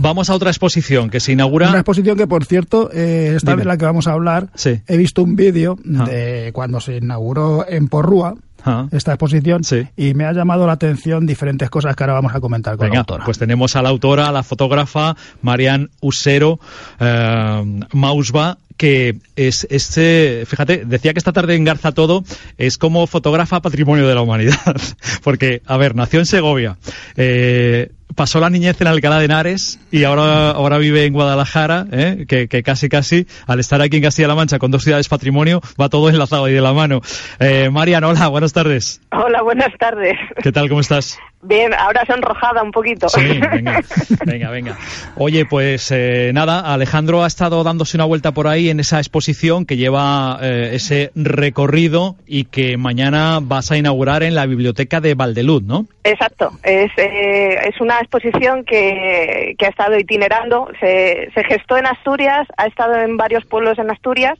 [0.00, 1.68] Vamos a otra exposición que se inaugura.
[1.68, 4.48] Una exposición que, por cierto, eh, esta vez la que vamos a hablar,
[4.86, 6.04] he visto un vídeo Ah.
[6.04, 8.34] de cuando se inauguró en Porrúa
[8.64, 8.86] Ah.
[8.90, 9.62] esta exposición
[9.96, 12.90] y me ha llamado la atención diferentes cosas que ahora vamos a comentar con la
[12.90, 13.24] Venga, autora.
[13.24, 16.58] pues tenemos a la autora, a la fotógrafa Marian Usero
[16.98, 22.24] eh, Mausba, que es este, fíjate, decía que esta tarde en Garza Todo
[22.58, 24.56] es como fotógrafa patrimonio de la humanidad,
[25.24, 26.78] porque, a ver, nació en Segovia,
[27.16, 32.26] eh, pasó la niñez en Alcalá de Henares y ahora, ahora vive en Guadalajara, ¿eh?
[32.26, 35.88] que, que casi casi, al estar aquí en Castilla-La Mancha con dos ciudades patrimonio, va
[35.88, 37.00] todo enlazado ahí de la mano.
[37.38, 39.00] Eh, Marian, hola, buenas tardes.
[39.12, 40.16] Hola, buenas tardes.
[40.42, 41.16] ¿Qué tal, cómo estás?
[41.40, 43.08] Bien, ahora sonrojada un poquito.
[43.08, 43.80] Sí, venga,
[44.26, 44.76] venga, venga.
[45.14, 49.64] Oye, pues eh, nada, Alejandro ha estado dándose una vuelta por ahí en esa exposición
[49.64, 55.14] que lleva eh, ese recorrido y que mañana vas a inaugurar en la biblioteca de
[55.14, 55.86] Valdelud, ¿no?
[56.02, 61.86] Exacto, es, eh, es una exposición que, que ha estado itinerando, se, se gestó en
[61.86, 64.38] Asturias, ha estado en varios pueblos en Asturias,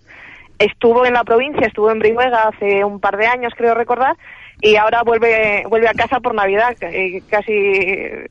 [0.59, 4.17] estuvo en la provincia, estuvo en Brihuega hace un par de años, creo recordar,
[4.61, 8.27] y ahora vuelve vuelve a casa por Navidad, eh, casi eh,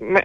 [0.00, 0.22] me-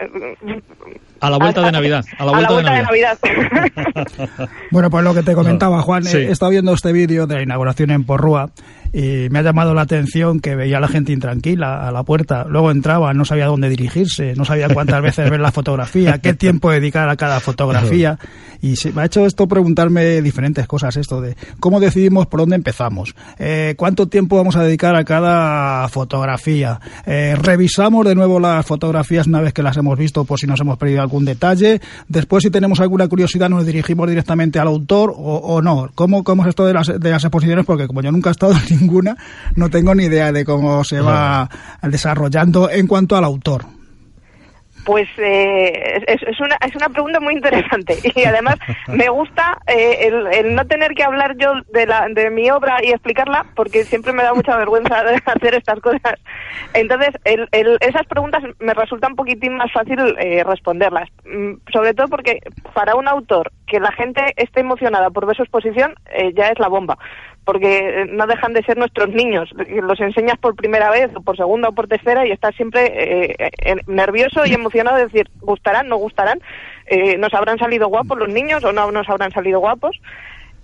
[1.21, 2.03] A la vuelta de Navidad.
[2.17, 3.17] A la vuelta, de Navidad.
[4.71, 6.17] Bueno, pues lo que te comentaba, Juan, Sí.
[6.17, 8.49] he estado viendo este vídeo de la inauguración en Porrúa
[8.93, 12.45] y me ha llamado la atención que veía a la gente intranquila a la puerta.
[12.49, 16.71] Luego entraba, no sabía dónde dirigirse, no sabía cuántas veces ver la fotografía, qué tiempo
[16.71, 18.17] dedicar a cada fotografía.
[18.61, 22.55] Y se me ha hecho esto preguntarme diferentes cosas, esto de cómo decidimos por dónde
[22.55, 28.65] empezamos, eh, cuánto tiempo vamos a dedicar a cada fotografía, eh, revisamos de nuevo las
[28.65, 32.43] fotografías una vez que las hemos visto por si nos hemos perdido algún detalle, después
[32.43, 35.89] si tenemos alguna curiosidad nos dirigimos directamente al autor o, o no.
[35.95, 37.65] ¿Cómo, ¿Cómo es esto de las, de las exposiciones?
[37.65, 39.15] Porque como yo nunca he estado en ninguna,
[39.55, 41.49] no tengo ni idea de cómo se va
[41.81, 43.65] desarrollando en cuanto al autor.
[44.85, 48.55] Pues eh, es, es una, es una pregunta muy interesante y además
[48.87, 52.77] me gusta eh, el, el no tener que hablar yo de, la, de mi obra
[52.81, 56.13] y explicarla porque siempre me da mucha vergüenza de hacer estas cosas.
[56.73, 61.09] Entonces, el, el- esas preguntas me resulta un poquitín más fácil eh, responderlas.
[61.25, 62.39] Mm, Sobre todo porque
[62.73, 66.59] para un autor que la gente esté emocionada por ver su exposición eh, ya es
[66.59, 66.97] la bomba.
[67.47, 69.49] Porque eh, no dejan de ser nuestros niños.
[69.81, 73.75] Los enseñas por primera vez, o por segunda o por tercera, y estás siempre eh,
[73.87, 76.41] nervioso y emocionado de decir, ¿gustarán, no gustarán?
[76.87, 79.97] Eh, ¿Nos habrán salido guapos los niños o no nos habrán salido guapos?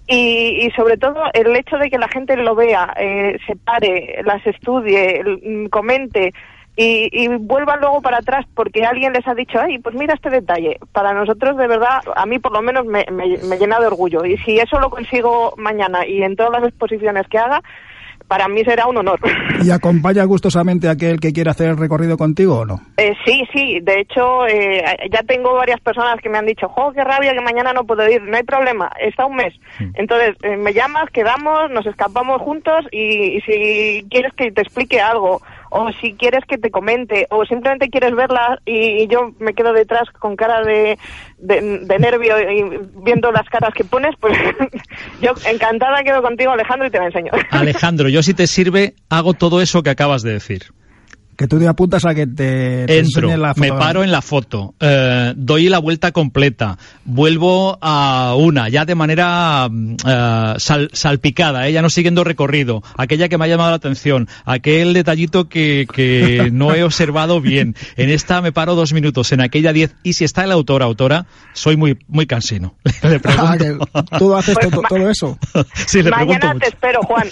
[0.08, 4.22] Y, y sobre todo el hecho de que la gente lo vea, eh, se pare,
[4.26, 5.24] las estudie,
[5.70, 6.34] comente
[6.76, 10.30] y, y vuelva luego para atrás porque alguien les ha dicho, ay, pues mira este
[10.30, 10.80] detalle.
[10.92, 14.26] Para nosotros, de verdad, a mí por lo menos me, me, me llena de orgullo.
[14.26, 17.62] Y si eso lo consigo mañana y en todas las exposiciones que haga,
[18.28, 19.20] para mí será un honor.
[19.64, 22.82] ¿Y acompaña gustosamente a aquel que quiere hacer el recorrido contigo o no?
[22.98, 26.92] Eh, sí, sí, de hecho eh, ya tengo varias personas que me han dicho, jo,
[26.94, 29.54] qué rabia que mañana no puedo ir, no hay problema, está un mes.
[29.96, 35.00] Entonces, eh, me llamas, quedamos, nos escapamos juntos y, y si quieres que te explique
[35.00, 35.42] algo
[35.74, 40.10] o si quieres que te comente o simplemente quieres verla y, yo me quedo detrás
[40.20, 40.98] con cara de,
[41.40, 44.38] de, de nervio y viendo las caras que pones, pues
[45.22, 47.32] yo encantada quedo contigo Alejandro y te la enseño.
[47.50, 50.64] Alejandro, yo si te sirve, hago todo eso que acabas de decir.
[51.38, 55.34] Que tú te apuntas a que te, te Entro, me paro en la foto, eh,
[55.36, 61.72] doy la vuelta completa, vuelvo a una, ya de manera mm, eh, sal- salpicada, ¿eh?
[61.74, 66.50] ya no siguiendo recorrido, aquella que me ha llamado la atención, aquel detallito que, que
[66.54, 67.76] no he observado bien.
[67.98, 71.26] En esta me paro dos minutos, en aquella diez, y si está el autor, autora,
[71.54, 72.76] soy muy, muy cansino.
[73.04, 73.88] Le Ah, pregunto.
[74.20, 75.38] tú haces Pues to- todo eso.
[75.88, 77.28] sí, le pregunto Mañana te espero, Juan.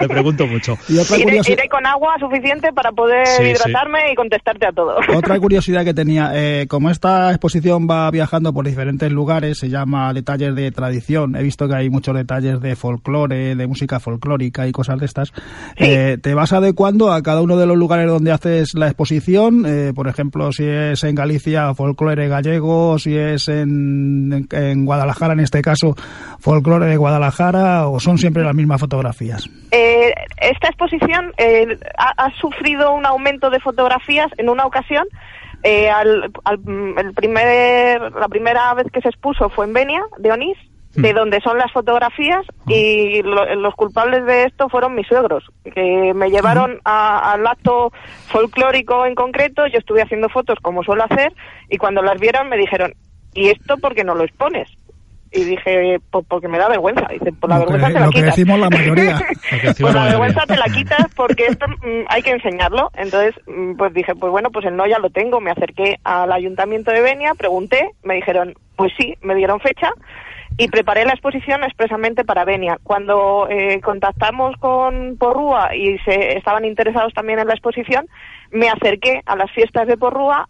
[0.00, 0.76] Le pregunto mucho.
[0.88, 3.50] Y otra iré, curiosidad- iré con agua suficiente para poder Sí, sí.
[3.50, 4.96] hidratarme y contestarte a todo.
[5.16, 10.12] Otra curiosidad que tenía, eh, como esta exposición va viajando por diferentes lugares, se llama
[10.12, 11.36] Detalles de Tradición.
[11.36, 15.32] He visto que hay muchos detalles de folclore, de música folclórica y cosas de estas.
[15.76, 19.64] Eh, ¿Te vas adecuando a cada uno de los lugares donde haces la exposición?
[19.66, 25.34] Eh, por ejemplo, si es en Galicia, folclore gallego, si es en, en, en Guadalajara,
[25.34, 25.94] en este caso,
[26.38, 29.48] folclore de Guadalajara, o son siempre las mismas fotografías.
[29.70, 35.04] Eh, esta exposición eh, ha, ha sufrido un aumento de fotografías en una ocasión.
[35.64, 36.60] eh, al, al-
[36.98, 40.56] el primer, la primera vez que se expuso fue en Benia, de Onís,
[40.94, 45.42] de donde son las fotografías, y lo- los culpables de esto fueron mis suegros,
[45.74, 47.90] que me llevaron a- al acto
[48.28, 51.32] folclórico en concreto, yo estuve haciendo fotos como suelo hacer,
[51.68, 52.94] y cuando las vieron me dijeron,
[53.34, 54.68] ¿y esto por qué no lo expones?
[55.30, 57.06] Y dije, pues porque me da vergüenza.
[57.10, 58.36] Dice, por la Lo que- vergüenza te la lo que quitas.
[58.36, 59.18] decimos la mayoría.
[59.50, 62.90] Que decimos Pues la la vergüenza te la quitas porque esto mm, hay que enseñarlo.
[62.96, 65.40] Entonces, mm, pues dije, pues bueno, pues el no ya lo tengo.
[65.40, 69.90] Me acerqué al ayuntamiento de Benia, pregunté, me dijeron, pues sí, me dieron fecha
[70.56, 72.78] y preparé la exposición expresamente para Benia.
[72.82, 78.06] Cuando eh, contactamos con Porrúa y se estaban interesados también en la exposición,
[78.50, 80.48] me acerqué a las fiestas de Porrúa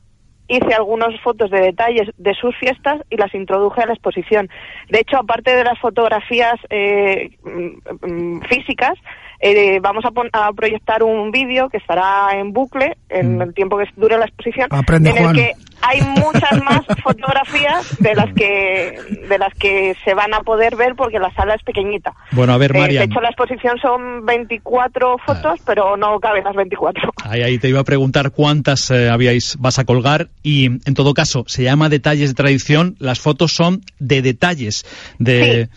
[0.48, 4.48] hice algunas fotos de detalles de sus fiestas y las introduje a la exposición.
[4.88, 8.06] De hecho, aparte de las fotografías eh, mm,
[8.36, 8.94] mm, físicas,
[9.40, 13.42] eh, vamos a, pon- a proyectar un vídeo que estará en bucle en Mm.
[13.42, 15.36] el tiempo que dure la exposición, Aprende, en el Juan.
[15.36, 15.52] que
[15.82, 18.98] hay muchas más fotografías de las que
[19.28, 22.12] de las que se van a poder ver porque la sala es pequeñita.
[22.32, 23.02] Bueno, a ver, Eh, de Marian.
[23.04, 27.10] hecho, la exposición son 24 fotos, pero no caben las 24.
[27.24, 31.14] Ahí, ahí te iba a preguntar cuántas eh, habíais vas a colgar y en todo
[31.14, 32.96] caso se llama detalles de tradición.
[32.98, 34.84] Las fotos son de detalles
[35.18, 35.68] de,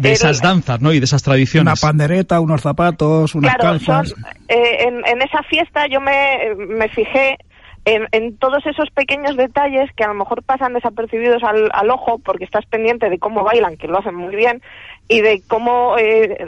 [0.00, 0.02] Sí.
[0.08, 0.94] de esas danzas, ¿no?
[0.94, 1.80] Y de esas Una tradiciones.
[1.80, 4.08] pandereta, unos zapatos, unas Claro, calzas.
[4.10, 6.38] son, eh, en, en esa fiesta yo me,
[6.68, 7.36] me fijé
[7.84, 12.18] en, en todos esos pequeños detalles que a lo mejor pasan desapercibidos al, al ojo
[12.18, 14.62] porque estás pendiente de cómo bailan, que lo hacen muy bien,
[15.08, 16.38] y de cómo eh,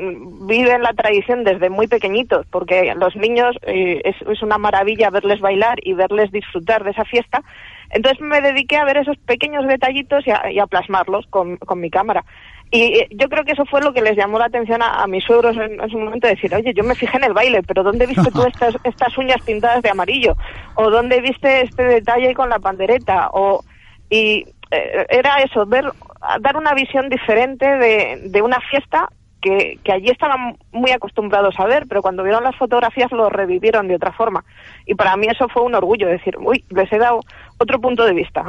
[0.47, 5.79] viven la tradición desde muy pequeñitos, porque los niños eh, es, una maravilla verles bailar
[5.83, 7.43] y verles disfrutar de esa fiesta.
[7.91, 11.81] Entonces me dediqué a ver esos pequeños detallitos y a, y a plasmarlos con, con
[11.81, 12.25] mi cámara.
[12.75, 15.07] Y eh, yo creo que eso fue lo que les llamó la atención a, a
[15.07, 17.83] mis suegros en, en su momento, decir, oye, yo me fijé en el baile, pero
[17.83, 20.37] ¿dónde viste tú estas, estas uñas pintadas de amarillo?
[20.75, 23.29] ¿O dónde viste este detalle con la pandereta?
[23.35, 23.63] O,
[24.09, 25.85] y eh, era eso, ver,
[26.41, 29.07] dar una visión diferente de, de una fiesta
[29.43, 33.87] que, que allí estaban muy acostumbrados a ver, pero cuando vieron las fotografías lo revivieron
[33.87, 34.45] de otra forma.
[34.87, 37.21] Y para mí eso fue un orgullo, decir, uy, les he dado
[37.63, 38.45] otro punto de vista.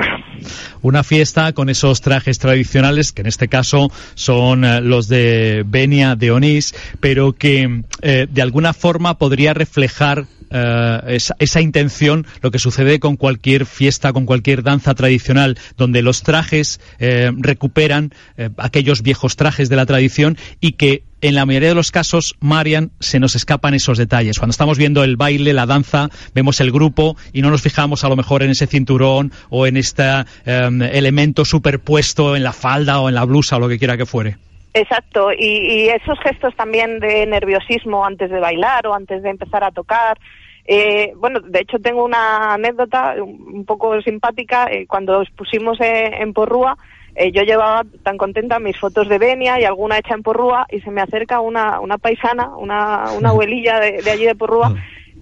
[0.81, 6.15] Una fiesta con esos trajes tradicionales, que en este caso son eh, los de Benia
[6.15, 12.51] de Onís, pero que eh, de alguna forma podría reflejar eh, esa, esa intención, lo
[12.51, 18.13] que sucede con cualquier fiesta, con cualquier danza tradicional, donde los trajes eh, recuperan
[18.57, 22.91] aquellos viejos trajes de la tradición y que en la mayoría de los casos, Marian,
[22.99, 24.37] se nos escapan esos detalles.
[24.37, 28.09] Cuando estamos viendo el baile, la danza, vemos el grupo y no nos fijamos a
[28.09, 30.03] lo mejor en ese cinturón o en este
[30.45, 34.05] em, elemento superpuesto en la falda o en la blusa o lo que quiera que
[34.05, 34.35] fuere.
[34.73, 39.63] Exacto, y, y esos gestos también de nerviosismo antes de bailar o antes de empezar
[39.63, 40.19] a tocar.
[40.65, 44.67] Eh, bueno, de hecho tengo una anécdota un poco simpática.
[44.69, 46.77] eh, cuando os pusimos eh, en Porrúa,
[47.15, 50.81] eh, yo llevaba tan contenta mis fotos de Benia y alguna hecha en Porrúa y
[50.81, 54.75] se me acerca una, una paisana, una, una abuelilla de, de allí de Porrúa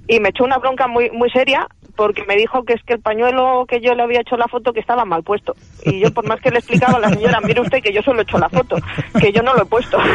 [0.07, 1.67] y me echó una bronca muy muy seria
[2.01, 4.73] porque me dijo que es que el pañuelo que yo le había hecho la foto
[4.73, 5.53] que estaba mal puesto.
[5.85, 8.21] Y yo por más que le explicaba a la señora, mire usted que yo solo
[8.21, 8.75] he hecho la foto,
[9.19, 9.99] que yo no lo he puesto.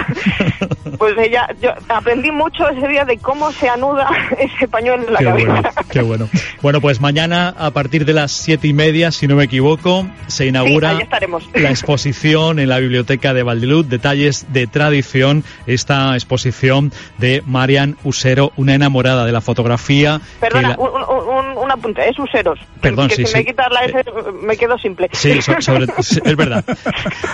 [0.98, 5.18] Pues ella, yo aprendí mucho ese día de cómo se anuda ese pañuelo en la
[5.18, 5.50] Qué cabeza.
[5.52, 6.28] bueno, qué bueno.
[6.62, 10.46] Bueno, pues mañana a partir de las siete y media, si no me equivoco, se
[10.46, 11.48] inaugura estaremos.
[11.54, 18.52] la exposición en la biblioteca de Valdelud, detalles de tradición, esta exposición de Marian Usero,
[18.56, 20.20] una enamorada de la fotografía.
[20.40, 21.15] Perdona, la- un, un,
[22.06, 22.58] es useros.
[22.80, 23.36] Perdón, que sí, si sí.
[23.38, 24.04] me quitas la S
[24.42, 25.08] me quedo simple.
[25.12, 26.64] Sí, sobre- es verdad.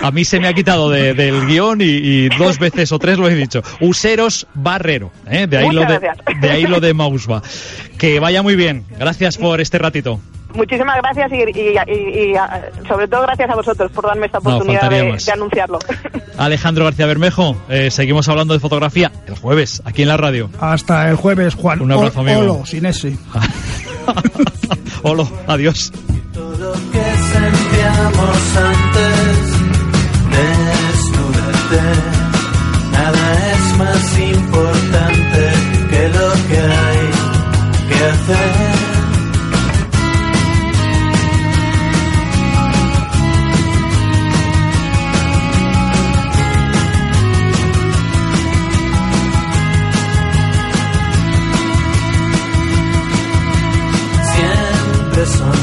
[0.01, 3.17] A mí se me ha quitado de- del guion y, y dos veces o tres
[3.17, 3.61] lo he dicho.
[3.81, 5.47] Useros Barrero, ¿eh?
[5.47, 6.41] de, ahí Muchas lo de, gracias.
[6.41, 7.41] de ahí lo de Mausba.
[7.97, 8.85] Que vaya muy bien.
[8.99, 10.19] Gracias por este ratito.
[10.55, 14.37] Muchísimas gracias y, y- y- y, a- sobre todo gracias a vosotros por darme esta
[14.37, 15.79] oportunidad de, anunciarlo.
[16.37, 20.51] Alejandro García Bermejo, eh, seguimos hablando de fotografía el jueves aquí en la radio.
[20.59, 21.81] Hasta el jueves, Juan.
[21.81, 22.39] Un abrazo, O- amigo.
[22.41, 23.17] Olo, sin ese.
[25.03, 25.91] Hola, adiós.
[26.33, 29.53] Todo lo que sentíamos antes,
[30.31, 32.12] desnúdate.
[55.37, 55.62] sun.